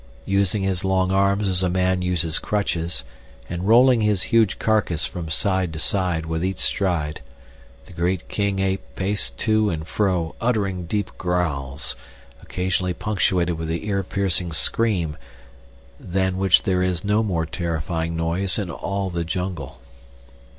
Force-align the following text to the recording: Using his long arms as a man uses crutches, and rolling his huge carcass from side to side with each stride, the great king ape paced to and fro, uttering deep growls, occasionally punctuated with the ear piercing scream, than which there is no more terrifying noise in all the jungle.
Using 0.25 0.63
his 0.63 0.83
long 0.83 1.11
arms 1.11 1.47
as 1.47 1.61
a 1.61 1.69
man 1.69 2.01
uses 2.01 2.39
crutches, 2.39 3.03
and 3.47 3.67
rolling 3.67 4.01
his 4.01 4.23
huge 4.33 4.57
carcass 4.57 5.05
from 5.05 5.29
side 5.29 5.71
to 5.73 5.77
side 5.77 6.25
with 6.25 6.43
each 6.43 6.57
stride, 6.57 7.21
the 7.85 7.93
great 7.93 8.27
king 8.27 8.57
ape 8.57 8.81
paced 8.95 9.37
to 9.41 9.69
and 9.69 9.87
fro, 9.87 10.33
uttering 10.41 10.87
deep 10.87 11.11
growls, 11.19 11.95
occasionally 12.41 12.95
punctuated 12.95 13.59
with 13.59 13.67
the 13.67 13.87
ear 13.87 14.01
piercing 14.01 14.51
scream, 14.53 15.17
than 15.99 16.39
which 16.39 16.63
there 16.63 16.81
is 16.81 17.03
no 17.03 17.21
more 17.21 17.45
terrifying 17.45 18.15
noise 18.15 18.57
in 18.57 18.71
all 18.71 19.11
the 19.11 19.23
jungle. 19.23 19.79